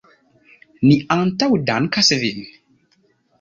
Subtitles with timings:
[0.85, 2.41] Ni antaŭdankas vin!